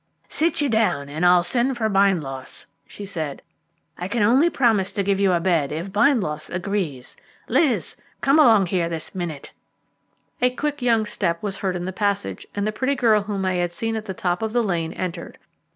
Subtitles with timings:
[0.29, 3.43] "Sit you down, and I'll send for Bindloss," she said.
[3.99, 7.15] "I can only promise to give you a bed if Bindloss agrees.
[7.47, 9.51] Liz, come along here this minute."
[10.41, 13.53] A quick young step was heard in the passage, and the pretty girl whom I
[13.61, 15.37] had seen at the top of the lane entered.